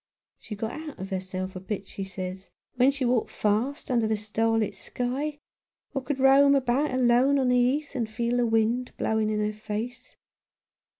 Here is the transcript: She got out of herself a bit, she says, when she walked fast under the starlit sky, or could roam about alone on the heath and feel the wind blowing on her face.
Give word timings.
She 0.39 0.55
got 0.55 0.71
out 0.71 0.97
of 0.97 1.11
herself 1.11 1.55
a 1.55 1.59
bit, 1.59 1.85
she 1.85 2.03
says, 2.05 2.49
when 2.75 2.89
she 2.89 3.05
walked 3.05 3.29
fast 3.29 3.91
under 3.91 4.07
the 4.07 4.17
starlit 4.17 4.73
sky, 4.73 5.37
or 5.93 6.01
could 6.01 6.19
roam 6.19 6.55
about 6.55 6.89
alone 6.91 7.37
on 7.37 7.49
the 7.49 7.55
heath 7.61 7.91
and 7.93 8.09
feel 8.09 8.37
the 8.37 8.47
wind 8.47 8.93
blowing 8.97 9.29
on 9.31 9.45
her 9.45 9.53
face. 9.53 10.15